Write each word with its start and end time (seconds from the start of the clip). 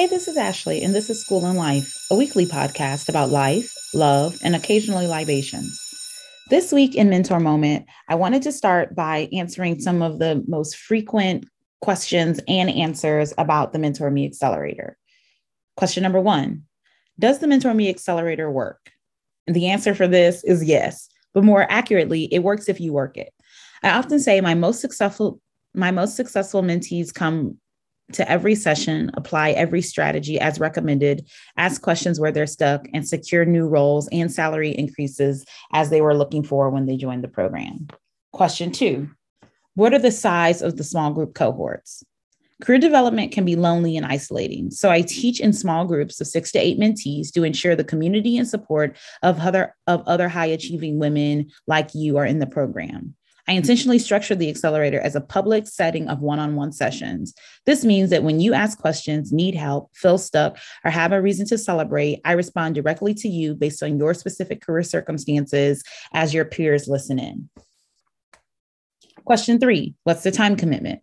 Hey, 0.00 0.06
this 0.06 0.28
is 0.28 0.38
Ashley, 0.38 0.82
and 0.82 0.94
this 0.94 1.10
is 1.10 1.20
School 1.20 1.44
and 1.44 1.58
Life, 1.58 1.94
a 2.10 2.16
weekly 2.16 2.46
podcast 2.46 3.10
about 3.10 3.28
life, 3.28 3.70
love, 3.92 4.38
and 4.42 4.56
occasionally 4.56 5.06
libations. 5.06 5.78
This 6.48 6.72
week 6.72 6.94
in 6.94 7.10
Mentor 7.10 7.38
Moment, 7.38 7.84
I 8.08 8.14
wanted 8.14 8.40
to 8.44 8.50
start 8.50 8.94
by 8.94 9.28
answering 9.30 9.78
some 9.78 10.00
of 10.00 10.18
the 10.18 10.42
most 10.48 10.78
frequent 10.78 11.44
questions 11.82 12.40
and 12.48 12.70
answers 12.70 13.34
about 13.36 13.74
the 13.74 13.78
Mentor 13.78 14.10
Me 14.10 14.24
Accelerator. 14.24 14.96
Question 15.76 16.02
number 16.02 16.18
one 16.18 16.62
Does 17.18 17.40
the 17.40 17.46
Mentor 17.46 17.74
Me 17.74 17.90
Accelerator 17.90 18.50
work? 18.50 18.90
And 19.46 19.54
the 19.54 19.68
answer 19.68 19.94
for 19.94 20.08
this 20.08 20.42
is 20.44 20.64
yes, 20.64 21.10
but 21.34 21.44
more 21.44 21.70
accurately, 21.70 22.24
it 22.32 22.38
works 22.38 22.70
if 22.70 22.80
you 22.80 22.94
work 22.94 23.18
it. 23.18 23.34
I 23.82 23.90
often 23.90 24.18
say 24.18 24.40
my 24.40 24.54
most 24.54 24.80
successful 24.80 25.42
my 25.74 25.90
most 25.90 26.16
successful 26.16 26.62
mentees 26.62 27.12
come 27.12 27.58
to 28.14 28.30
every 28.30 28.54
session, 28.54 29.10
apply 29.14 29.50
every 29.50 29.82
strategy 29.82 30.38
as 30.38 30.60
recommended, 30.60 31.28
ask 31.56 31.82
questions 31.82 32.20
where 32.20 32.32
they're 32.32 32.46
stuck, 32.46 32.86
and 32.94 33.06
secure 33.06 33.44
new 33.44 33.66
roles 33.66 34.08
and 34.08 34.32
salary 34.32 34.70
increases 34.70 35.44
as 35.72 35.90
they 35.90 36.00
were 36.00 36.16
looking 36.16 36.42
for 36.42 36.70
when 36.70 36.86
they 36.86 36.96
joined 36.96 37.24
the 37.24 37.28
program. 37.28 37.88
Question 38.32 38.72
two 38.72 39.10
What 39.74 39.94
are 39.94 39.98
the 39.98 40.12
size 40.12 40.62
of 40.62 40.76
the 40.76 40.84
small 40.84 41.12
group 41.12 41.34
cohorts? 41.34 42.04
Career 42.60 42.78
development 42.78 43.32
can 43.32 43.46
be 43.46 43.56
lonely 43.56 43.96
and 43.96 44.04
isolating. 44.04 44.70
So 44.70 44.90
I 44.90 45.00
teach 45.00 45.40
in 45.40 45.52
small 45.52 45.86
groups 45.86 46.20
of 46.20 46.26
six 46.26 46.52
to 46.52 46.58
eight 46.58 46.78
mentees 46.78 47.32
to 47.32 47.42
ensure 47.42 47.74
the 47.74 47.84
community 47.84 48.36
and 48.36 48.46
support 48.46 48.98
of 49.22 49.40
other, 49.40 49.74
of 49.86 50.02
other 50.06 50.28
high 50.28 50.46
achieving 50.46 50.98
women 50.98 51.50
like 51.66 51.94
you 51.94 52.18
are 52.18 52.26
in 52.26 52.38
the 52.38 52.46
program. 52.46 53.14
I 53.50 53.54
intentionally 53.54 53.98
structured 53.98 54.38
the 54.38 54.48
accelerator 54.48 55.00
as 55.00 55.16
a 55.16 55.20
public 55.20 55.66
setting 55.66 56.06
of 56.06 56.20
one 56.20 56.38
on 56.38 56.54
one 56.54 56.70
sessions. 56.70 57.34
This 57.66 57.84
means 57.84 58.10
that 58.10 58.22
when 58.22 58.38
you 58.38 58.54
ask 58.54 58.78
questions, 58.78 59.32
need 59.32 59.56
help, 59.56 59.90
feel 59.92 60.18
stuck, 60.18 60.56
or 60.84 60.92
have 60.92 61.10
a 61.10 61.20
reason 61.20 61.46
to 61.46 61.58
celebrate, 61.58 62.20
I 62.24 62.34
respond 62.34 62.76
directly 62.76 63.12
to 63.14 63.28
you 63.28 63.56
based 63.56 63.82
on 63.82 63.98
your 63.98 64.14
specific 64.14 64.60
career 64.60 64.84
circumstances 64.84 65.82
as 66.14 66.32
your 66.32 66.44
peers 66.44 66.86
listen 66.86 67.18
in. 67.18 67.50
Question 69.24 69.58
three 69.58 69.96
What's 70.04 70.22
the 70.22 70.30
time 70.30 70.54
commitment? 70.54 71.00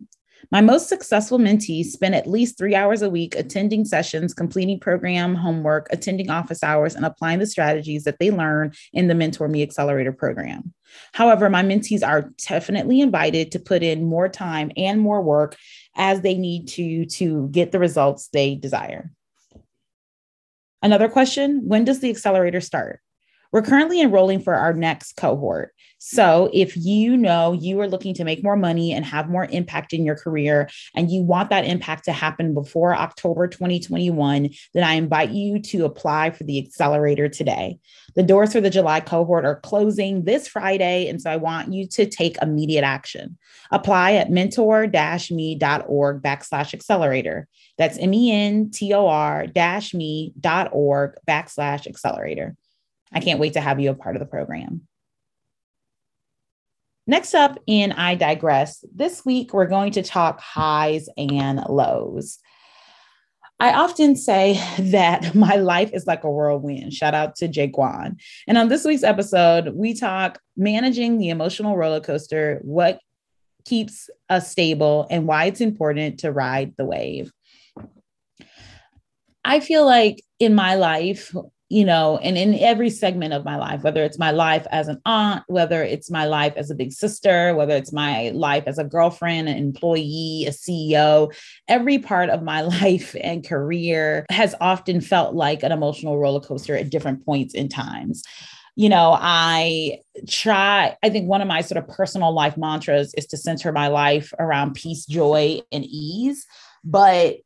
My 0.50 0.60
most 0.60 0.88
successful 0.88 1.38
mentees 1.38 1.86
spend 1.86 2.14
at 2.14 2.26
least 2.26 2.56
three 2.56 2.74
hours 2.74 3.02
a 3.02 3.10
week 3.10 3.34
attending 3.34 3.84
sessions, 3.84 4.32
completing 4.32 4.80
program 4.80 5.34
homework, 5.34 5.88
attending 5.90 6.30
office 6.30 6.62
hours, 6.62 6.94
and 6.94 7.04
applying 7.04 7.38
the 7.38 7.46
strategies 7.46 8.04
that 8.04 8.18
they 8.18 8.30
learn 8.30 8.72
in 8.92 9.08
the 9.08 9.14
Mentor 9.14 9.48
Me 9.48 9.62
Accelerator 9.62 10.12
program. 10.12 10.72
However, 11.12 11.50
my 11.50 11.62
mentees 11.62 12.06
are 12.06 12.32
definitely 12.48 13.00
invited 13.00 13.52
to 13.52 13.58
put 13.58 13.82
in 13.82 14.04
more 14.04 14.28
time 14.28 14.70
and 14.76 15.00
more 15.00 15.20
work 15.20 15.56
as 15.96 16.22
they 16.22 16.34
need 16.34 16.68
to 16.68 17.04
to 17.06 17.48
get 17.48 17.72
the 17.72 17.78
results 17.78 18.28
they 18.28 18.54
desire. 18.54 19.10
Another 20.82 21.08
question 21.08 21.62
When 21.66 21.84
does 21.84 22.00
the 22.00 22.10
accelerator 22.10 22.60
start? 22.60 23.00
We're 23.52 23.62
currently 23.62 24.00
enrolling 24.00 24.40
for 24.40 24.54
our 24.54 24.74
next 24.74 25.16
cohort. 25.16 25.72
So, 26.00 26.48
if 26.52 26.76
you 26.76 27.16
know 27.16 27.52
you 27.52 27.80
are 27.80 27.88
looking 27.88 28.14
to 28.14 28.24
make 28.24 28.44
more 28.44 28.56
money 28.56 28.92
and 28.92 29.04
have 29.04 29.28
more 29.28 29.46
impact 29.46 29.92
in 29.92 30.04
your 30.04 30.14
career, 30.14 30.68
and 30.94 31.10
you 31.10 31.22
want 31.22 31.50
that 31.50 31.64
impact 31.64 32.04
to 32.04 32.12
happen 32.12 32.54
before 32.54 32.94
October 32.94 33.48
2021, 33.48 34.50
then 34.74 34.84
I 34.84 34.92
invite 34.92 35.30
you 35.30 35.60
to 35.60 35.84
apply 35.84 36.30
for 36.30 36.44
the 36.44 36.58
accelerator 36.64 37.28
today. 37.28 37.78
The 38.14 38.22
doors 38.22 38.52
for 38.52 38.60
the 38.60 38.70
July 38.70 39.00
cohort 39.00 39.44
are 39.44 39.60
closing 39.60 40.24
this 40.24 40.46
Friday. 40.46 41.08
And 41.08 41.20
so 41.20 41.30
I 41.30 41.36
want 41.36 41.72
you 41.72 41.86
to 41.88 42.06
take 42.06 42.40
immediate 42.40 42.84
action. 42.84 43.38
Apply 43.70 44.12
at 44.14 44.30
mentor 44.30 44.82
me.org 44.82 46.22
backslash 46.22 46.74
accelerator. 46.74 47.48
That's 47.76 47.98
M 47.98 48.14
E 48.14 48.30
N 48.30 48.70
T 48.70 48.92
O 48.92 49.06
R 49.06 49.46
me.org 49.94 51.14
backslash 51.28 51.86
accelerator. 51.86 52.56
I 53.12 53.20
can't 53.20 53.40
wait 53.40 53.54
to 53.54 53.60
have 53.60 53.80
you 53.80 53.90
a 53.90 53.94
part 53.94 54.16
of 54.16 54.20
the 54.20 54.26
program. 54.26 54.82
Next 57.06 57.34
up 57.34 57.58
in 57.66 57.92
I 57.92 58.16
Digress, 58.16 58.84
this 58.94 59.24
week 59.24 59.54
we're 59.54 59.66
going 59.66 59.92
to 59.92 60.02
talk 60.02 60.40
highs 60.40 61.08
and 61.16 61.58
lows. 61.68 62.38
I 63.60 63.72
often 63.72 64.14
say 64.14 64.60
that 64.78 65.34
my 65.34 65.56
life 65.56 65.90
is 65.92 66.06
like 66.06 66.24
a 66.24 66.30
whirlwind. 66.30 66.92
Shout 66.92 67.14
out 67.14 67.36
to 67.36 67.48
Jaquan. 67.48 68.20
And 68.46 68.58
on 68.58 68.68
this 68.68 68.84
week's 68.84 69.02
episode, 69.02 69.74
we 69.74 69.94
talk 69.94 70.38
managing 70.56 71.18
the 71.18 71.30
emotional 71.30 71.76
roller 71.76 72.00
coaster, 72.00 72.60
what 72.62 73.00
keeps 73.64 74.08
us 74.28 74.50
stable, 74.50 75.06
and 75.10 75.26
why 75.26 75.46
it's 75.46 75.60
important 75.60 76.20
to 76.20 76.32
ride 76.32 76.74
the 76.76 76.84
wave. 76.84 77.32
I 79.44 79.60
feel 79.60 79.86
like 79.86 80.22
in 80.38 80.54
my 80.54 80.74
life, 80.74 81.34
you 81.70 81.84
know, 81.84 82.16
and 82.18 82.38
in 82.38 82.54
every 82.54 82.88
segment 82.88 83.34
of 83.34 83.44
my 83.44 83.56
life, 83.56 83.82
whether 83.82 84.02
it's 84.02 84.18
my 84.18 84.30
life 84.30 84.66
as 84.70 84.88
an 84.88 85.00
aunt, 85.04 85.44
whether 85.48 85.82
it's 85.82 86.10
my 86.10 86.24
life 86.24 86.54
as 86.56 86.70
a 86.70 86.74
big 86.74 86.92
sister, 86.92 87.54
whether 87.54 87.76
it's 87.76 87.92
my 87.92 88.30
life 88.30 88.64
as 88.66 88.78
a 88.78 88.84
girlfriend, 88.84 89.48
an 89.48 89.58
employee, 89.58 90.46
a 90.46 90.50
CEO, 90.50 91.32
every 91.68 91.98
part 91.98 92.30
of 92.30 92.42
my 92.42 92.60
life 92.82 93.14
and 93.22 93.46
career 93.46 94.24
has 94.30 94.54
often 94.60 95.00
felt 95.00 95.34
like 95.34 95.62
an 95.62 95.72
emotional 95.72 96.18
roller 96.18 96.40
coaster 96.40 96.74
at 96.74 96.90
different 96.90 97.24
points 97.24 97.54
in 97.54 97.68
times 97.68 98.22
you 98.78 98.88
know, 98.88 99.18
I 99.18 100.02
try, 100.28 100.96
I 101.02 101.08
think 101.08 101.28
one 101.28 101.42
of 101.42 101.48
my 101.48 101.62
sort 101.62 101.78
of 101.78 101.88
personal 101.88 102.32
life 102.32 102.56
mantras 102.56 103.12
is 103.14 103.26
to 103.26 103.36
center 103.36 103.72
my 103.72 103.88
life 103.88 104.32
around 104.38 104.74
peace, 104.74 105.04
joy, 105.04 105.62
and 105.72 105.84
ease. 105.84 106.46
But 106.84 107.38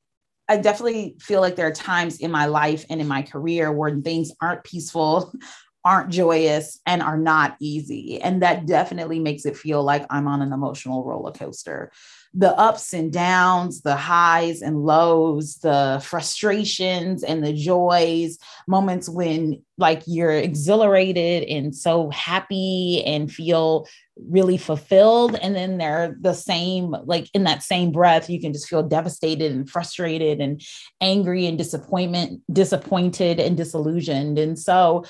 I 0.52 0.58
definitely 0.58 1.16
feel 1.18 1.40
like 1.40 1.56
there 1.56 1.66
are 1.66 1.72
times 1.72 2.18
in 2.18 2.30
my 2.30 2.44
life 2.44 2.84
and 2.90 3.00
in 3.00 3.08
my 3.08 3.22
career 3.22 3.72
where 3.72 3.98
things 4.00 4.30
aren't 4.38 4.64
peaceful, 4.64 5.32
aren't 5.84 6.10
joyous, 6.10 6.78
and 6.84 7.02
are 7.02 7.16
not 7.16 7.56
easy. 7.58 8.20
And 8.20 8.42
that 8.42 8.66
definitely 8.66 9.18
makes 9.18 9.46
it 9.46 9.56
feel 9.56 9.82
like 9.82 10.04
I'm 10.10 10.28
on 10.28 10.42
an 10.42 10.52
emotional 10.52 11.04
roller 11.04 11.32
coaster 11.32 11.90
the 12.34 12.58
ups 12.58 12.94
and 12.94 13.12
downs, 13.12 13.82
the 13.82 13.96
highs 13.96 14.62
and 14.62 14.84
lows, 14.84 15.56
the 15.56 16.00
frustrations 16.02 17.22
and 17.22 17.44
the 17.44 17.52
joys, 17.52 18.38
moments 18.66 19.08
when 19.08 19.62
like 19.76 20.02
you're 20.06 20.32
exhilarated 20.32 21.42
and 21.44 21.74
so 21.74 22.08
happy 22.10 23.02
and 23.04 23.30
feel 23.30 23.86
really 24.28 24.56
fulfilled. 24.56 25.36
And 25.42 25.54
then 25.54 25.78
they're 25.78 26.16
the 26.20 26.32
same, 26.32 26.94
like 27.04 27.28
in 27.34 27.44
that 27.44 27.62
same 27.62 27.92
breath, 27.92 28.30
you 28.30 28.40
can 28.40 28.52
just 28.52 28.68
feel 28.68 28.82
devastated 28.82 29.52
and 29.52 29.68
frustrated 29.68 30.40
and 30.40 30.62
angry 31.00 31.46
and 31.46 31.58
disappointment, 31.58 32.40
disappointed 32.50 33.40
and 33.40 33.56
disillusioned. 33.56 34.38
And 34.38 34.58
so 34.58 35.04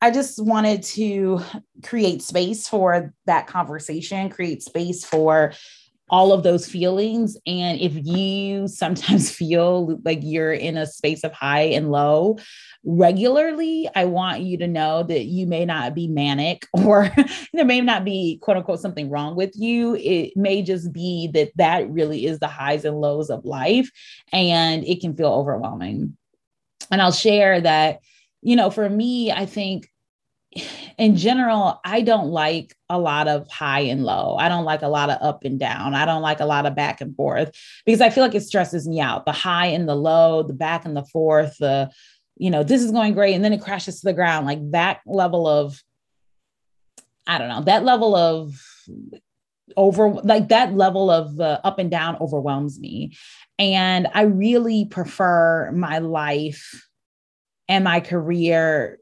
I 0.00 0.12
just 0.12 0.42
wanted 0.44 0.84
to 0.84 1.40
create 1.82 2.22
space 2.22 2.68
for 2.68 3.12
that 3.26 3.48
conversation, 3.48 4.28
create 4.28 4.62
space 4.62 5.04
for 5.04 5.52
all 6.10 6.32
of 6.32 6.42
those 6.42 6.66
feelings. 6.66 7.36
And 7.46 7.80
if 7.80 7.92
you 7.94 8.68
sometimes 8.68 9.30
feel 9.34 10.00
like 10.04 10.20
you're 10.22 10.52
in 10.52 10.76
a 10.76 10.86
space 10.86 11.24
of 11.24 11.32
high 11.32 11.62
and 11.62 11.90
low 11.90 12.38
regularly, 12.84 13.88
I 13.94 14.04
want 14.06 14.42
you 14.42 14.56
to 14.58 14.66
know 14.66 15.02
that 15.02 15.24
you 15.24 15.46
may 15.46 15.64
not 15.64 15.94
be 15.94 16.08
manic 16.08 16.66
or 16.72 17.10
there 17.52 17.64
may 17.64 17.80
not 17.80 18.04
be 18.04 18.38
quote 18.42 18.56
unquote 18.56 18.80
something 18.80 19.10
wrong 19.10 19.36
with 19.36 19.52
you. 19.54 19.94
It 19.96 20.36
may 20.36 20.62
just 20.62 20.92
be 20.92 21.28
that 21.34 21.50
that 21.56 21.90
really 21.90 22.26
is 22.26 22.38
the 22.38 22.48
highs 22.48 22.84
and 22.84 23.00
lows 23.00 23.30
of 23.30 23.44
life 23.44 23.90
and 24.32 24.84
it 24.84 25.00
can 25.00 25.16
feel 25.16 25.32
overwhelming. 25.32 26.16
And 26.90 27.02
I'll 27.02 27.12
share 27.12 27.60
that, 27.60 28.00
you 28.40 28.56
know, 28.56 28.70
for 28.70 28.88
me, 28.88 29.30
I 29.30 29.44
think 29.44 29.90
in 30.98 31.16
general, 31.16 31.80
I 31.84 32.00
don't 32.02 32.30
like 32.30 32.76
a 32.90 32.98
lot 32.98 33.28
of 33.28 33.48
high 33.48 33.82
and 33.82 34.04
low. 34.04 34.36
I 34.36 34.48
don't 34.48 34.64
like 34.64 34.82
a 34.82 34.88
lot 34.88 35.10
of 35.10 35.22
up 35.22 35.44
and 35.44 35.58
down. 35.58 35.94
I 35.94 36.04
don't 36.04 36.22
like 36.22 36.40
a 36.40 36.44
lot 36.44 36.66
of 36.66 36.74
back 36.74 37.00
and 37.00 37.14
forth 37.14 37.56
because 37.86 38.00
I 38.00 38.10
feel 38.10 38.24
like 38.24 38.34
it 38.34 38.42
stresses 38.42 38.88
me 38.88 39.00
out. 39.00 39.24
The 39.24 39.32
high 39.32 39.66
and 39.66 39.88
the 39.88 39.94
low, 39.94 40.42
the 40.42 40.54
back 40.54 40.84
and 40.84 40.96
the 40.96 41.04
forth, 41.04 41.56
the, 41.58 41.90
you 42.36 42.50
know, 42.50 42.64
this 42.64 42.82
is 42.82 42.90
going 42.90 43.14
great. 43.14 43.34
And 43.34 43.44
then 43.44 43.52
it 43.52 43.60
crashes 43.60 44.00
to 44.00 44.06
the 44.06 44.12
ground. 44.12 44.44
Like 44.44 44.58
that 44.72 45.00
level 45.06 45.46
of, 45.46 45.80
I 47.28 47.38
don't 47.38 47.48
know, 47.48 47.62
that 47.62 47.84
level 47.84 48.16
of 48.16 48.60
over, 49.76 50.10
like 50.10 50.48
that 50.48 50.74
level 50.74 51.12
of 51.12 51.38
uh, 51.38 51.60
up 51.62 51.78
and 51.78 51.92
down 51.92 52.16
overwhelms 52.20 52.80
me. 52.80 53.16
And 53.56 54.08
I 54.12 54.22
really 54.22 54.84
prefer 54.86 55.70
my 55.70 55.98
life 55.98 56.88
and 57.68 57.84
my 57.84 58.00
career 58.00 58.98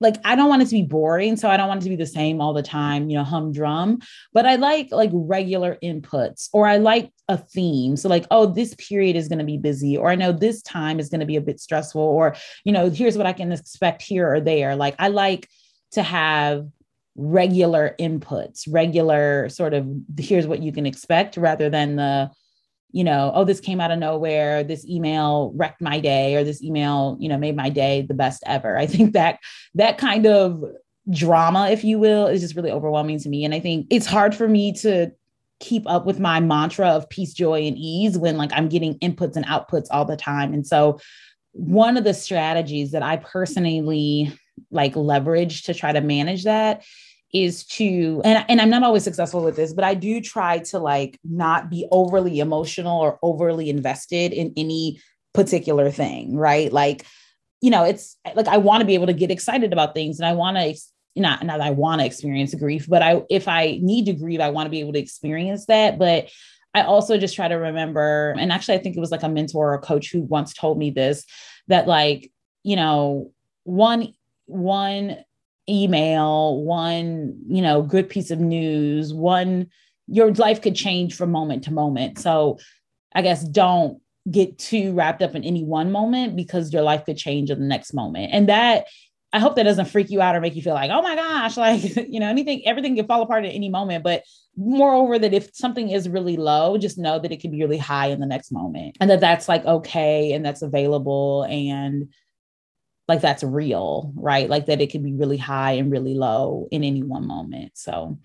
like 0.00 0.16
I 0.24 0.36
don't 0.36 0.48
want 0.48 0.62
it 0.62 0.66
to 0.66 0.74
be 0.74 0.82
boring, 0.82 1.36
so 1.36 1.48
I 1.48 1.56
don't 1.56 1.68
want 1.68 1.82
it 1.82 1.84
to 1.84 1.90
be 1.90 1.96
the 1.96 2.06
same 2.06 2.40
all 2.40 2.52
the 2.52 2.62
time, 2.62 3.08
you 3.08 3.16
know, 3.16 3.24
humdrum. 3.24 4.00
But 4.32 4.46
I 4.46 4.56
like 4.56 4.88
like 4.90 5.10
regular 5.12 5.78
inputs, 5.82 6.48
or 6.52 6.66
I 6.66 6.76
like 6.78 7.10
a 7.28 7.38
theme. 7.38 7.96
So 7.96 8.08
like, 8.08 8.26
oh, 8.30 8.46
this 8.46 8.74
period 8.74 9.16
is 9.16 9.28
going 9.28 9.38
to 9.38 9.44
be 9.44 9.58
busy, 9.58 9.96
or 9.96 10.10
I 10.10 10.14
know 10.14 10.32
this 10.32 10.62
time 10.62 11.00
is 11.00 11.08
going 11.08 11.20
to 11.20 11.26
be 11.26 11.36
a 11.36 11.40
bit 11.40 11.60
stressful, 11.60 12.02
or 12.02 12.34
you 12.64 12.72
know, 12.72 12.90
here's 12.90 13.16
what 13.16 13.26
I 13.26 13.32
can 13.32 13.52
expect 13.52 14.02
here 14.02 14.32
or 14.32 14.40
there. 14.40 14.76
Like 14.76 14.96
I 14.98 15.08
like 15.08 15.48
to 15.92 16.02
have 16.02 16.68
regular 17.16 17.94
inputs, 18.00 18.66
regular 18.68 19.48
sort 19.48 19.72
of 19.74 19.88
here's 20.18 20.46
what 20.46 20.62
you 20.62 20.72
can 20.72 20.86
expect, 20.86 21.36
rather 21.36 21.70
than 21.70 21.96
the 21.96 22.30
you 22.94 23.02
know, 23.02 23.32
oh, 23.34 23.42
this 23.42 23.58
came 23.58 23.80
out 23.80 23.90
of 23.90 23.98
nowhere, 23.98 24.62
this 24.62 24.86
email 24.86 25.50
wrecked 25.56 25.82
my 25.82 25.98
day, 25.98 26.36
or 26.36 26.44
this 26.44 26.62
email, 26.62 27.16
you 27.18 27.28
know, 27.28 27.36
made 27.36 27.56
my 27.56 27.68
day 27.68 28.02
the 28.02 28.14
best 28.14 28.40
ever. 28.46 28.78
I 28.78 28.86
think 28.86 29.14
that 29.14 29.40
that 29.74 29.98
kind 29.98 30.26
of 30.26 30.62
drama, 31.10 31.70
if 31.70 31.82
you 31.82 31.98
will, 31.98 32.28
is 32.28 32.40
just 32.40 32.54
really 32.54 32.70
overwhelming 32.70 33.18
to 33.18 33.28
me. 33.28 33.44
And 33.44 33.52
I 33.52 33.58
think 33.58 33.88
it's 33.90 34.06
hard 34.06 34.32
for 34.32 34.46
me 34.46 34.72
to 34.74 35.10
keep 35.58 35.82
up 35.88 36.06
with 36.06 36.20
my 36.20 36.38
mantra 36.38 36.86
of 36.86 37.08
peace, 37.08 37.34
joy, 37.34 37.66
and 37.66 37.76
ease 37.76 38.16
when 38.16 38.36
like 38.36 38.52
I'm 38.52 38.68
getting 38.68 38.96
inputs 39.00 39.34
and 39.34 39.44
outputs 39.44 39.88
all 39.90 40.04
the 40.04 40.16
time. 40.16 40.54
And 40.54 40.64
so 40.64 41.00
one 41.50 41.96
of 41.96 42.04
the 42.04 42.14
strategies 42.14 42.92
that 42.92 43.02
I 43.02 43.16
personally 43.16 44.32
like 44.70 44.94
leverage 44.94 45.64
to 45.64 45.74
try 45.74 45.90
to 45.90 46.00
manage 46.00 46.44
that 46.44 46.84
is 47.34 47.64
to 47.64 48.22
and, 48.24 48.44
and 48.48 48.60
i'm 48.60 48.70
not 48.70 48.82
always 48.82 49.04
successful 49.04 49.44
with 49.44 49.56
this 49.56 49.74
but 49.74 49.84
i 49.84 49.92
do 49.92 50.20
try 50.20 50.58
to 50.58 50.78
like 50.78 51.18
not 51.24 51.68
be 51.68 51.86
overly 51.90 52.38
emotional 52.38 53.00
or 53.00 53.18
overly 53.22 53.68
invested 53.68 54.32
in 54.32 54.52
any 54.56 54.98
particular 55.34 55.90
thing 55.90 56.36
right? 56.36 56.72
Like 56.72 57.04
you 57.60 57.70
know 57.70 57.84
it's 57.84 58.16
like 58.34 58.46
i 58.46 58.58
want 58.58 58.82
to 58.82 58.86
be 58.86 58.94
able 58.94 59.06
to 59.06 59.14
get 59.14 59.30
excited 59.30 59.72
about 59.72 59.94
things 59.94 60.20
and 60.20 60.26
i 60.26 60.34
want 60.34 60.56
to 60.56 60.74
not 61.16 61.44
not 61.46 61.62
i 61.62 61.70
want 61.70 62.00
to 62.00 62.06
experience 62.06 62.54
grief 62.54 62.86
but 62.86 63.00
i 63.00 63.22
if 63.30 63.48
i 63.48 63.78
need 63.80 64.04
to 64.04 64.12
grieve 64.12 64.40
i 64.40 64.50
want 64.50 64.66
to 64.66 64.70
be 64.70 64.80
able 64.80 64.92
to 64.92 64.98
experience 64.98 65.64
that. 65.66 65.98
But 65.98 66.28
i 66.74 66.82
also 66.82 67.16
just 67.16 67.34
try 67.34 67.48
to 67.48 67.54
remember 67.54 68.34
and 68.38 68.52
actually 68.52 68.74
i 68.74 68.78
think 68.78 68.96
it 68.96 69.00
was 69.00 69.10
like 69.10 69.22
a 69.22 69.28
mentor 69.28 69.70
or 69.70 69.74
a 69.74 69.78
coach 69.80 70.10
who 70.10 70.20
once 70.20 70.52
told 70.52 70.78
me 70.78 70.90
this 70.90 71.24
that 71.68 71.88
like 71.88 72.30
you 72.64 72.76
know 72.76 73.32
one 73.62 74.12
one 74.44 75.16
email, 75.68 76.62
one, 76.62 77.38
you 77.46 77.62
know, 77.62 77.82
good 77.82 78.08
piece 78.08 78.30
of 78.30 78.40
news, 78.40 79.12
one, 79.12 79.68
your 80.06 80.32
life 80.34 80.60
could 80.60 80.74
change 80.74 81.14
from 81.14 81.30
moment 81.30 81.64
to 81.64 81.72
moment. 81.72 82.18
So 82.18 82.58
I 83.14 83.22
guess 83.22 83.42
don't 83.42 84.00
get 84.30 84.58
too 84.58 84.92
wrapped 84.92 85.22
up 85.22 85.34
in 85.34 85.44
any 85.44 85.64
one 85.64 85.92
moment 85.92 86.36
because 86.36 86.72
your 86.72 86.82
life 86.82 87.04
could 87.04 87.16
change 87.16 87.50
in 87.50 87.58
the 87.58 87.66
next 87.66 87.92
moment. 87.94 88.30
And 88.32 88.48
that, 88.48 88.86
I 89.32 89.38
hope 89.38 89.56
that 89.56 89.64
doesn't 89.64 89.86
freak 89.86 90.10
you 90.10 90.20
out 90.20 90.36
or 90.36 90.40
make 90.40 90.54
you 90.54 90.62
feel 90.62 90.74
like, 90.74 90.90
oh 90.90 91.02
my 91.02 91.16
gosh, 91.16 91.56
like, 91.58 91.82
you 91.96 92.20
know, 92.20 92.28
anything, 92.28 92.62
everything 92.66 92.96
can 92.96 93.06
fall 93.06 93.22
apart 93.22 93.44
at 93.44 93.54
any 93.54 93.68
moment. 93.68 94.04
But 94.04 94.24
moreover, 94.56 95.18
that 95.18 95.34
if 95.34 95.54
something 95.54 95.90
is 95.90 96.08
really 96.08 96.36
low, 96.36 96.78
just 96.78 96.98
know 96.98 97.18
that 97.18 97.32
it 97.32 97.40
can 97.40 97.50
be 97.50 97.60
really 97.60 97.78
high 97.78 98.08
in 98.08 98.20
the 98.20 98.26
next 98.26 98.52
moment 98.52 98.96
and 99.00 99.10
that 99.10 99.20
that's 99.20 99.48
like 99.48 99.64
okay 99.64 100.32
and 100.32 100.44
that's 100.44 100.62
available. 100.62 101.44
And 101.44 102.08
like 103.08 103.20
that's 103.20 103.42
real, 103.42 104.12
right? 104.16 104.48
Like 104.48 104.66
that 104.66 104.80
it 104.80 104.90
can 104.90 105.02
be 105.02 105.12
really 105.12 105.36
high 105.36 105.72
and 105.72 105.90
really 105.90 106.14
low 106.14 106.68
in 106.70 106.84
any 106.84 107.02
one 107.02 107.26
moment. 107.26 107.72
So 107.74 108.18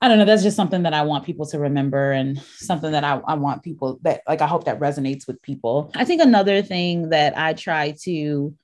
I 0.00 0.08
don't 0.08 0.18
know. 0.18 0.24
That's 0.24 0.42
just 0.42 0.56
something 0.56 0.82
that 0.84 0.94
I 0.94 1.02
want 1.02 1.24
people 1.24 1.46
to 1.46 1.58
remember 1.58 2.12
and 2.12 2.40
something 2.40 2.92
that 2.92 3.02
I, 3.02 3.20
I 3.26 3.34
want 3.34 3.64
people 3.64 3.98
that 4.02 4.22
like 4.28 4.40
I 4.40 4.46
hope 4.46 4.64
that 4.64 4.78
resonates 4.78 5.26
with 5.26 5.42
people. 5.42 5.90
I 5.96 6.04
think 6.04 6.22
another 6.22 6.62
thing 6.62 7.08
that 7.08 7.36
I 7.36 7.54
try 7.54 7.96
to 8.02 8.54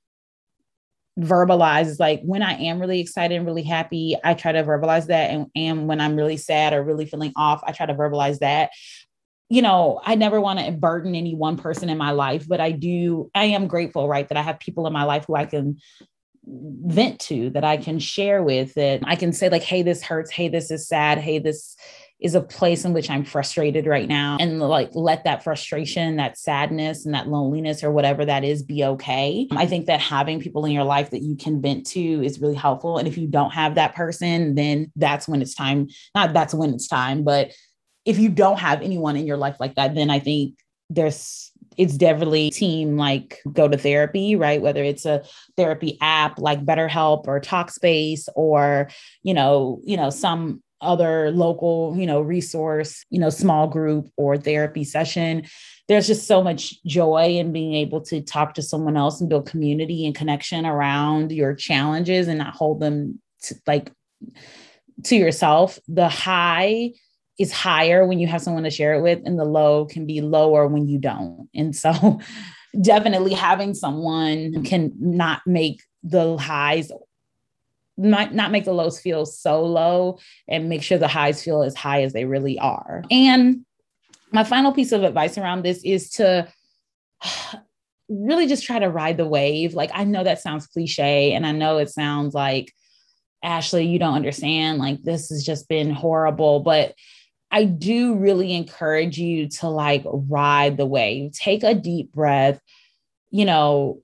verbalize 1.19 1.87
is 1.87 2.01
like 2.01 2.21
when 2.23 2.43
I 2.43 2.55
am 2.55 2.79
really 2.79 3.01
excited 3.01 3.37
and 3.37 3.47
really 3.47 3.63
happy, 3.63 4.17
I 4.23 4.35
try 4.35 4.53
to 4.53 4.63
verbalize 4.65 5.07
that. 5.07 5.31
And, 5.31 5.47
and 5.55 5.89
when 5.89 6.01
I'm 6.01 6.17
really 6.17 6.37
sad 6.37 6.73
or 6.73 6.83
really 6.83 7.07
feeling 7.07 7.33
off, 7.37 7.63
I 7.65 7.73
try 7.73 7.87
to 7.87 7.95
verbalize 7.95 8.41
that 8.41 8.71
you 9.49 9.63
know, 9.63 10.01
I 10.03 10.15
never 10.15 10.41
want 10.41 10.59
to 10.59 10.73
burden 10.73 11.15
any 11.15 11.35
one 11.35 11.57
person 11.57 11.91
in 11.91 11.99
my 11.99 12.13
life, 12.13 12.49
but 12.49 12.61
I 12.61 12.71
do, 12.73 13.31
I 13.35 13.45
am 13.45 13.67
grateful, 13.67 14.09
right, 14.09 14.29
that 14.29 14.39
I 14.39 14.43
have 14.43 14.59
people 14.59 14.87
in 14.87 14.93
my 14.93 15.05
life 15.05 15.27
who 15.27 15.35
I 15.35 15.45
can 15.45 15.79
vent 16.47 17.21
to, 17.21 17.51
that 17.51 17.65
I 17.65 17.77
can 17.77 17.99
share 17.99 18.43
with, 18.43 18.75
that 18.75 19.01
I 19.05 19.17
can 19.17 19.33
say, 19.33 19.49
like, 19.49 19.63
hey, 19.63 19.83
this 19.83 20.03
hurts. 20.03 20.31
Hey, 20.31 20.49
this 20.49 20.71
is 20.71 20.87
sad. 20.87 21.19
Hey, 21.19 21.39
this 21.39 21.77
is 22.21 22.35
a 22.35 22.41
place 22.41 22.85
in 22.85 22.93
which 22.93 23.11
I'm 23.11 23.25
frustrated 23.25 23.87
right 23.87 24.09
now. 24.09 24.37
And 24.41 24.61
like, 24.61 24.91
let 24.95 25.25
that 25.25 25.43
frustration, 25.43 26.17
that 26.17 26.39
sadness, 26.39 27.05
and 27.05 27.15
that 27.15 27.29
loneliness, 27.29 27.83
or 27.83 27.91
whatever 27.91 28.25
that 28.25 28.45
is, 28.45 28.63
be 28.63 28.85
okay. 28.85 29.47
I 29.53 29.67
think 29.67 29.87
that 29.87 30.01
having 30.01 30.41
people 30.41 30.65
in 30.65 30.73
your 30.73 30.85
life 30.85 31.11
that 31.11 31.23
you 31.23 31.37
can 31.37 31.61
vent 31.61 31.87
to 31.89 32.25
is 32.25 32.41
really 32.41 32.55
helpful. 32.55 32.99
And 32.99 33.09
if 33.09 33.19
you 33.19 33.27
don't 33.27 33.51
have 33.51 33.75
that 33.75 33.95
person, 33.95 34.55
then 34.55 34.91
that's 34.97 35.29
when 35.29 35.43
it's 35.43 35.55
time, 35.55 35.89
not 36.15 36.33
that's 36.33 36.55
when 36.55 36.73
it's 36.73 36.89
time, 36.89 37.25
but 37.25 37.53
if 38.05 38.19
you 38.19 38.29
don't 38.29 38.59
have 38.59 38.83
anyone 38.83 39.17
in 39.17 39.27
your 39.27 39.37
life 39.37 39.57
like 39.59 39.75
that, 39.77 39.95
then 39.95 40.11
I 40.11 40.19
think 40.19 40.55
there's 40.91 41.51
it's 41.77 41.97
definitely 41.97 42.51
team 42.51 42.97
like 42.97 43.41
go 43.53 43.67
to 43.67 43.77
therapy, 43.77 44.37
right? 44.37 44.63
Whether 44.63 44.85
it's 44.85 45.07
a 45.07 45.25
therapy 45.57 45.99
app 46.01 46.39
like 46.39 46.65
BetterHelp 46.65 47.27
or 47.27 47.41
Talkspace 47.41 48.29
or, 48.37 48.91
you 49.23 49.35
know, 49.35 49.81
you 49.85 49.97
know, 49.97 50.11
some 50.11 50.63
other 50.81 51.31
local, 51.33 51.95
you 51.97 52.07
know, 52.07 52.21
resource, 52.21 53.05
you 53.11 53.19
know, 53.19 53.31
small 53.31 53.67
group 53.67 54.09
or 54.17 54.37
therapy 54.37 54.85
session. 54.85 55.45
There's 55.89 56.07
just 56.07 56.27
so 56.27 56.43
much 56.43 56.83
joy 56.85 57.37
in 57.39 57.53
being 57.53 57.75
able 57.75 58.03
to 58.03 58.21
talk 58.21 58.55
to 58.55 58.63
someone 58.63 58.97
else 58.97 59.21
and 59.21 59.29
build 59.29 59.49
community 59.49 60.07
and 60.07 60.15
connection 60.15 60.67
around 60.67 61.33
your 61.33 61.55
challenges 61.55 62.29
and 62.29 62.39
not 62.39 62.55
hold 62.55 62.81
them 62.81 63.21
to, 63.43 63.55
like 63.67 63.91
to 65.05 65.17
yourself. 65.17 65.79
The 65.89 66.09
high 66.09 66.93
is 67.39 67.53
higher 67.53 68.07
when 68.07 68.19
you 68.19 68.27
have 68.27 68.43
someone 68.43 68.63
to 68.63 68.71
share 68.71 68.95
it 68.95 69.03
with 69.03 69.21
and 69.25 69.39
the 69.39 69.45
low 69.45 69.87
can 69.87 70.07
be 70.07 70.21
lower 70.21 70.67
when 70.67 70.87
you 70.87 70.99
don't. 70.99 71.49
And 71.55 71.75
so 71.75 72.21
definitely 72.81 73.35
having 73.35 73.75
someone 73.75 74.65
can 74.65 74.93
not 74.99 75.43
make 75.47 75.83
the 76.03 76.37
highs 76.37 76.91
might 77.97 78.35
not 78.35 78.51
make 78.51 78.65
the 78.65 78.73
lows 78.73 79.01
feel 79.01 79.25
so 79.25 79.65
low 79.65 80.19
and 80.49 80.69
make 80.69 80.83
sure 80.83 80.99
the 80.99 81.07
highs 81.07 81.45
feel 81.45 81.63
as 81.63 81.77
high 81.77 82.03
as 82.03 82.13
they 82.13 82.25
really 82.25 82.59
are. 82.59 83.05
And 83.11 83.65
my 84.33 84.43
final 84.43 84.73
piece 84.73 84.91
of 84.91 85.05
advice 85.05 85.39
around 85.39 85.63
this 85.63 85.83
is 85.85 86.11
to 86.11 86.49
really 88.09 88.47
just 88.47 88.65
try 88.65 88.81
to 88.81 88.91
ride 88.91 89.17
the 89.17 89.27
wave. 89.27 89.75
Like 89.75 89.91
i 89.95 90.05
know 90.05 90.25
that 90.25 90.41
sounds 90.41 90.67
cliche 90.67 91.33
and 91.33 91.47
i 91.47 91.53
know 91.53 91.79
it 91.79 91.91
sounds 91.91 92.35
like 92.35 92.73
ashley 93.43 93.87
you 93.87 93.99
don't 93.99 94.15
understand 94.15 94.79
like 94.79 95.03
this 95.03 95.29
has 95.29 95.45
just 95.45 95.69
been 95.69 95.91
horrible 95.91 96.61
but 96.61 96.95
I 97.55 97.67
do 97.67 98.17
really 98.17 98.53
encourage 98.53 99.17
you 99.17 99.49
to 99.61 99.69
like 99.69 100.03
ride 100.05 100.77
the 100.77 100.87
wave, 100.87 101.31
take 101.31 101.63
a 101.63 101.73
deep 101.73 102.11
breath, 102.11 102.61
you 103.31 103.45
know, 103.45 104.03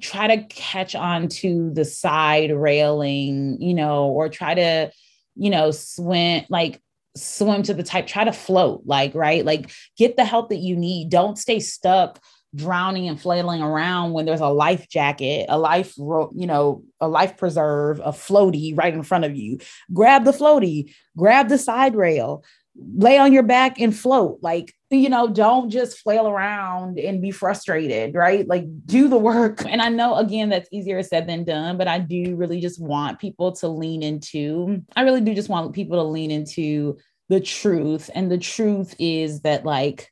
try 0.00 0.26
to 0.26 0.42
catch 0.42 0.96
on 0.96 1.28
to 1.28 1.70
the 1.70 1.84
side 1.84 2.50
railing, 2.50 3.62
you 3.62 3.74
know, 3.74 4.06
or 4.06 4.28
try 4.28 4.54
to, 4.54 4.90
you 5.36 5.50
know, 5.50 5.70
swim 5.70 6.46
like 6.48 6.82
swim 7.16 7.62
to 7.62 7.74
the 7.74 7.84
type, 7.84 8.08
try 8.08 8.24
to 8.24 8.32
float, 8.32 8.82
like, 8.84 9.14
right? 9.14 9.44
Like 9.44 9.70
get 9.96 10.16
the 10.16 10.24
help 10.24 10.48
that 10.48 10.58
you 10.58 10.74
need. 10.74 11.10
Don't 11.10 11.38
stay 11.38 11.60
stuck 11.60 12.20
drowning 12.54 13.08
and 13.08 13.20
flailing 13.20 13.62
around 13.62 14.12
when 14.12 14.24
there's 14.24 14.40
a 14.40 14.48
life 14.48 14.88
jacket, 14.88 15.46
a 15.48 15.58
life, 15.58 15.96
you 15.96 16.46
know, 16.46 16.82
a 17.00 17.08
life 17.08 17.36
preserve, 17.36 18.00
a 18.00 18.10
floaty 18.10 18.76
right 18.76 18.94
in 18.94 19.02
front 19.02 19.24
of 19.24 19.36
you. 19.36 19.58
Grab 19.92 20.24
the 20.24 20.32
floaty, 20.32 20.94
grab 21.16 21.48
the 21.48 21.58
side 21.58 21.94
rail, 21.94 22.44
lay 22.78 23.18
on 23.18 23.32
your 23.32 23.42
back 23.42 23.80
and 23.80 23.96
float. 23.96 24.38
Like, 24.42 24.74
you 24.90 25.08
know, 25.08 25.28
don't 25.28 25.70
just 25.70 25.98
flail 25.98 26.28
around 26.28 26.98
and 26.98 27.20
be 27.20 27.30
frustrated, 27.30 28.14
right? 28.14 28.46
Like, 28.46 28.64
do 28.86 29.08
the 29.08 29.18
work. 29.18 29.64
And 29.68 29.82
I 29.82 29.88
know, 29.90 30.16
again, 30.16 30.48
that's 30.48 30.68
easier 30.72 31.02
said 31.02 31.28
than 31.28 31.44
done, 31.44 31.76
but 31.76 31.88
I 31.88 31.98
do 31.98 32.36
really 32.36 32.60
just 32.60 32.80
want 32.80 33.18
people 33.18 33.52
to 33.56 33.68
lean 33.68 34.02
into, 34.02 34.82
I 34.96 35.02
really 35.02 35.20
do 35.20 35.34
just 35.34 35.48
want 35.48 35.74
people 35.74 35.98
to 35.98 36.08
lean 36.08 36.30
into 36.30 36.96
the 37.28 37.40
truth. 37.40 38.10
And 38.14 38.30
the 38.30 38.38
truth 38.38 38.94
is 38.98 39.42
that, 39.42 39.64
like, 39.64 40.10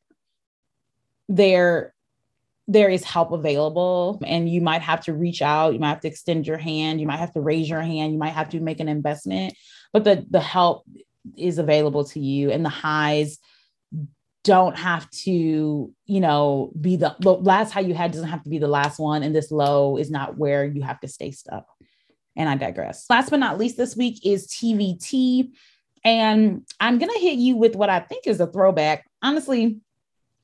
there 1.28 1.94
there 2.68 2.88
is 2.88 3.04
help 3.04 3.30
available 3.30 4.20
and 4.25 4.49
you 4.49 4.61
might 4.61 4.82
have 4.82 5.00
to 5.00 5.14
reach 5.14 5.40
out 5.40 5.73
you 5.73 5.78
might 5.78 5.90
have 5.90 6.00
to 6.00 6.08
extend 6.08 6.46
your 6.46 6.58
hand 6.58 7.00
you 7.00 7.06
might 7.06 7.18
have 7.18 7.32
to 7.32 7.40
raise 7.40 7.68
your 7.68 7.80
hand 7.80 8.12
you 8.12 8.18
might 8.18 8.32
have 8.32 8.49
to 8.49 8.58
make 8.58 8.80
an 8.80 8.88
investment 8.88 9.54
but 9.92 10.02
the 10.02 10.26
the 10.30 10.40
help 10.40 10.85
is 11.37 11.59
available 11.59 12.04
to 12.04 12.21
you 12.21 12.50
and 12.50 12.64
the 12.64 12.71
highs 12.71 13.38
don't 14.45 14.76
have 14.76 15.11
to 15.11 15.92
you 16.06 16.21
know 16.21 16.73
be 16.80 16.95
the, 16.97 17.14
last 17.21 17.73
high 17.73 17.80
you 17.80 17.95
had 17.95 18.12
doesn't 18.12 18.28
have 18.28 18.45
to 18.45 18.49
be 18.49 18.59
the 18.59 18.68
last 18.68 18.99
one 19.00 19.25
and 19.25 19.35
this 19.35 19.50
low 19.50 19.97
is 19.97 20.11
not 20.11 20.38
where 20.38 20.64
you 20.64 20.83
have 20.83 21.00
to 21.00 21.09
stay 21.09 21.30
stuck. 21.30 21.66
And 22.38 22.49
i 22.49 22.54
digress. 22.54 23.06
Last 23.09 23.30
but 23.30 23.40
not 23.40 23.59
least 23.59 23.76
this 23.76 23.97
week 23.97 24.25
is 24.25 24.47
tvt 24.47 25.50
and 26.04 26.62
i'm 26.78 26.99
going 26.99 27.12
to 27.12 27.18
hit 27.18 27.38
you 27.38 27.56
with 27.56 27.75
what 27.75 27.90
i 27.90 28.00
think 28.00 28.26
is 28.26 28.40
a 28.40 28.47
throwback. 28.47 29.04
Honestly 29.23 29.80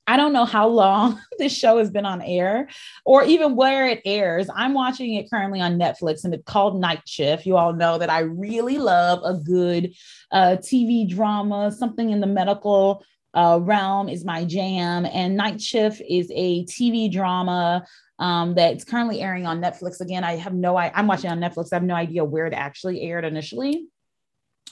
I 0.07 0.17
don't 0.17 0.33
know 0.33 0.45
how 0.45 0.69
long 0.69 1.21
this 1.39 1.57
show 1.57 1.79
has 1.79 1.91
been 1.91 2.07
on 2.07 2.23
air 2.23 2.69
or 3.05 3.25
even 3.25 3.57
where 3.57 3.89
it 3.89 4.03
airs. 4.05 4.49
I'm 4.55 4.75
watching 4.75 5.15
it 5.15 5.31
currently 5.31 5.61
on 5.61 5.79
Netflix 5.79 6.25
and 6.25 6.35
it's 6.35 6.45
called 6.45 6.81
Night 6.81 7.03
Shift. 7.07 7.47
You 7.47 7.57
all 7.57 7.73
know 7.73 7.99
that 7.99 8.11
I 8.11 8.21
really 8.21 8.79
love 8.79 9.21
a 9.25 9.39
good 9.39 9.95
uh, 10.31 10.57
TV 10.59 11.09
drama, 11.09 11.71
something 11.71 12.11
in 12.11 12.21
the 12.21 12.27
medical 12.27 13.05
uh, 13.35 13.59
realm 13.63 14.09
is 14.09 14.25
my 14.25 14.45
jam. 14.45 15.07
And 15.07 15.37
Night 15.37 15.61
Shift 15.61 16.03
is 16.09 16.31
a 16.35 16.65
TV 16.65 17.11
drama 17.11 17.87
um, 18.19 18.55
that's 18.55 18.85
currently 18.85 19.21
airing 19.21 19.47
on 19.47 19.61
Netflix. 19.61 20.01
Again, 20.01 20.25
I 20.25 20.37
have 20.37 20.55
no, 20.55 20.77
I, 20.77 20.93
I'm 20.95 21.07
watching 21.07 21.31
on 21.31 21.41
Netflix. 21.41 21.69
I 21.73 21.77
have 21.77 21.83
no 21.83 21.95
idea 21.95 22.25
where 22.25 22.47
it 22.47 22.55
actually 22.55 23.03
aired 23.03 23.25
initially 23.25 23.87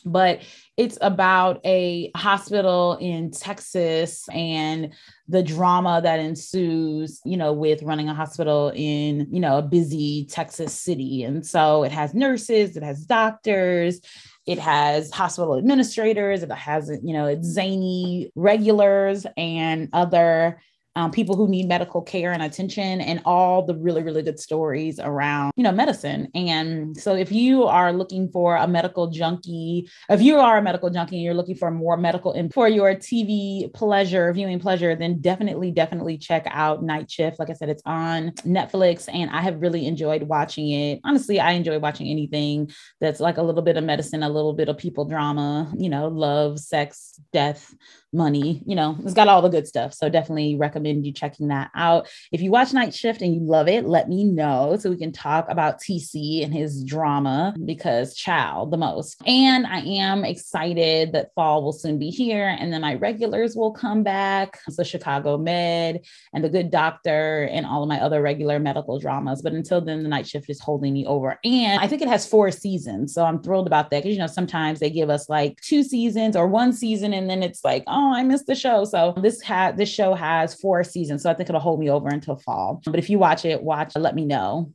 but 0.05 0.43
it's 0.77 0.99
about 1.01 1.61
a 1.65 2.11
hospital 2.17 2.97
in 3.01 3.31
Texas 3.31 4.29
and 4.33 4.93
the 5.29 5.43
drama 5.43 6.01
that 6.03 6.21
ensues, 6.21 7.21
you 7.25 7.37
know, 7.37 7.53
with 7.53 7.83
running 7.83 8.09
a 8.09 8.15
hospital 8.15 8.73
in, 8.75 9.27
you 9.31 9.41
know, 9.41 9.59
a 9.59 9.63
busy 9.63 10.27
Texas 10.27 10.73
city. 10.73 11.23
And 11.23 11.47
so 11.47 11.85
it 11.85 11.93
has 11.93 12.15
nurses, 12.15 12.77
it 12.77 12.83
has 12.83 13.05
doctors, 13.05 14.01
it 14.47 14.59
has 14.59 15.11
hospital 15.11 15.57
administrators, 15.57 16.43
it 16.43 16.51
has, 16.51 16.91
you 17.03 17.13
know, 17.13 17.41
zany 17.43 18.33
regulars 18.35 19.27
and 19.37 19.89
other 19.93 20.61
um, 20.97 21.11
people 21.11 21.37
who 21.37 21.49
need 21.49 21.69
medical 21.69 22.03
care 22.03 22.33
and 22.33 22.43
attention 22.43 23.01
and 23.01 23.21
all 23.25 23.65
the 23.65 23.75
really 23.77 24.03
really 24.03 24.23
good 24.23 24.39
stories 24.39 24.99
around 24.99 25.53
you 25.57 25.63
know 25.63 25.73
medicine. 25.73 26.29
And 26.35 26.97
so 26.97 27.15
if 27.15 27.31
you 27.33 27.65
are 27.65 27.93
looking 27.93 28.29
for 28.29 28.57
a 28.57 28.67
medical 28.67 29.09
junkie 29.09 29.89
if 30.09 30.21
you 30.21 30.39
are 30.39 30.59
a 30.59 30.63
medical 30.63 30.91
junkie 30.91 31.17
and 31.17 31.25
you're 31.25 31.35
looking 31.35 31.55
for 31.55 31.71
more 31.71 31.97
medical 31.97 32.33
and 32.33 32.53
for 32.53 32.69
your 32.69 32.95
tv 32.95 33.73
pleasure 33.73 34.33
viewing 34.33 34.59
pleasure 34.59 34.95
then 34.95 35.21
definitely 35.21 35.71
definitely 35.71 36.19
check 36.19 36.47
out 36.51 36.83
night 36.83 37.11
shift. 37.11 37.39
Like 37.39 37.51
i 37.51 37.55
said 37.55 37.69
it's 37.69 37.83
on 37.87 38.31
netflix 38.45 39.09
and 39.13 39.31
i 39.31 39.41
have 39.41 39.61
really 39.61 39.87
enjoyed 39.87 40.25
watching 40.25 40.71
it. 40.71 41.01
Honestly 41.05 41.41
i 41.41 41.53
enjoy 41.53 41.79
watching 41.79 42.09
anything 42.09 42.71
that's 43.01 43.21
like 43.21 43.37
a 43.37 43.43
little 43.43 43.63
bit 43.63 43.77
of 43.77 43.85
medicine 43.85 44.23
a 44.23 44.29
little 44.29 44.53
bit 44.53 44.69
of 44.69 44.77
people 44.79 45.05
drama 45.05 45.73
you 45.77 45.89
know 45.89 46.09
love 46.09 46.59
sex 46.59 47.21
death 47.33 47.75
money. 48.13 48.63
You 48.67 48.75
know, 48.75 48.97
it's 49.03 49.15
got 49.15 49.29
all 49.29 49.43
the 49.43 49.49
good 49.49 49.67
stuff. 49.67 49.95
So 49.95 50.09
definitely 50.09 50.57
recommend 50.57 51.07
you 51.07 51.13
checking 51.13 51.49
that 51.49 51.71
out. 51.75 52.09
If 52.33 52.41
you 52.41 52.51
watch 52.51 52.73
Night 52.73 52.95
Shift 52.95 53.23
and 53.23 53.35
you 53.35 53.41
love 53.41 53.69
it, 53.69 53.85
let 53.85 54.09
me 54.09 54.25
know 54.25 54.77
so 54.79 54.91
we 54.91 54.97
can 54.97 55.13
talk 55.13 55.47
about 55.49 55.81
TC 55.81 56.45
and 56.45 56.53
his 56.53 56.83
drama 56.83 57.55
because 57.65 58.15
child 58.15 58.71
the 58.71 58.77
most. 58.77 59.21
And 59.27 59.67
I 59.67 59.81
am 59.81 60.25
excited 60.25 61.13
that 61.13 61.33
fall 61.35 61.63
will 61.63 61.73
soon 61.73 61.99
be 61.99 62.11
here 62.11 62.57
and 62.59 62.73
then 62.73 62.81
my 62.81 62.95
regulars 62.95 63.55
will 63.55 63.73
come 63.73 64.03
back. 64.03 64.61
So 64.71 64.83
Chicago 64.83 65.39
Med 65.39 66.05
and 66.33 66.43
The 66.43 66.49
Good 66.49 66.71
Doctor 66.71 67.49
and 67.51 67.65
all 67.65 67.83
of 67.83 67.89
my 67.89 68.01
other 68.01 68.23
regular 68.23 68.59
medical 68.59 68.99
dramas. 68.99 69.43
But 69.43 69.53
until 69.53 69.81
then, 69.81 70.03
the 70.03 70.09
night 70.09 70.27
shift 70.27 70.51
is 70.51 70.61
holding 70.61 70.93
me 70.93 71.07
over. 71.07 71.39
And 71.45 71.81
I 71.81 71.87
think 71.87 72.03
it 72.03 72.09
has 72.09 72.27
four 72.27 72.51
seasons. 72.51 73.15
So 73.15 73.25
I'm 73.25 73.43
thrilled 73.43 73.67
about 73.67 73.91
that 73.91 74.03
because, 74.03 74.15
you 74.15 74.21
know, 74.21 74.27
sometimes 74.27 74.81
they 74.81 74.91
give 74.91 75.11
us 75.11 75.29
like 75.29 75.61
two 75.61 75.83
seasons 75.83 76.37
or 76.37 76.47
one 76.47 76.73
season 76.73 77.13
and 77.13 77.31
then 77.31 77.43
it's 77.43 77.65
like, 77.65 77.85
oh, 77.87 78.00
oh, 78.01 78.15
I 78.15 78.23
missed 78.23 78.47
the 78.47 78.55
show. 78.55 78.85
So 78.85 79.15
this 79.21 79.43
had 79.43 79.77
this 79.77 79.89
show 79.89 80.15
has 80.15 80.55
four 80.55 80.83
seasons. 80.85 81.23
So 81.23 81.31
I 81.31 81.35
think 81.35 81.49
it'll 81.49 81.61
hold 81.61 81.81
me 81.81 81.91
over 81.91 82.09
until 82.09 82.37
fall. 82.37 82.81
But 82.87 82.99
if 82.99 83.11
you 83.11 83.19
watch 83.19 83.45
it, 83.45 83.63
watch, 83.63 83.95
let 83.95 84.15
me 84.15 84.25
know. 84.25 84.73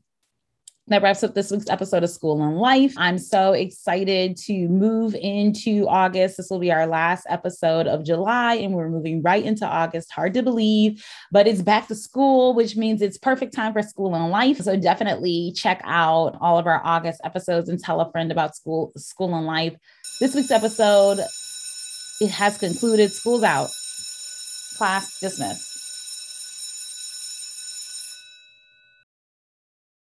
That 0.88 1.02
wraps 1.02 1.24
up 1.24 1.34
this 1.34 1.50
week's 1.50 1.68
episode 1.68 2.04
of 2.04 2.12
School 2.12 2.44
and 2.44 2.60
Life. 2.60 2.94
I'm 2.96 3.18
so 3.18 3.54
excited 3.54 4.38
to 4.46 4.68
move 4.68 5.16
into 5.16 5.88
August. 5.88 6.38
This 6.38 6.52
will 6.52 6.60
be 6.60 6.72
our 6.72 6.86
last 6.86 7.26
episode 7.28 7.88
of 7.88 8.06
July, 8.06 8.54
and 8.54 8.76
we're 8.76 8.90
moving 8.90 9.24
right 9.24 9.44
into 9.44 9.66
August. 9.66 10.12
Hard 10.12 10.36
to 10.36 10.44
believe, 10.44 11.04
but 11.32 11.48
it's 11.48 11.64
back 11.64 11.88
to 11.88 11.96
school, 11.96 12.54
which 12.54 12.76
means 12.76 13.02
it's 13.02 13.18
perfect 13.18 13.56
time 13.56 13.74
for 13.74 13.82
School 13.82 14.14
and 14.14 14.30
Life. 14.30 14.60
So 14.60 14.78
definitely 14.78 15.54
check 15.56 15.82
out 15.86 16.38
all 16.40 16.60
of 16.60 16.68
our 16.68 16.82
August 16.86 17.20
episodes 17.24 17.68
and 17.68 17.80
tell 17.80 18.00
a 18.00 18.12
friend 18.12 18.32
about 18.32 18.56
School, 18.56 18.92
School 18.96 19.34
and 19.36 19.48
Life. 19.48 19.76
This 20.20 20.36
week's 20.36 20.52
episode 20.52 21.18
it 22.20 22.30
has 22.32 22.58
concluded. 22.58 23.14
School's 23.14 23.44
out. 23.44 23.72
Class 24.78 25.20
dismissed. 25.20 25.75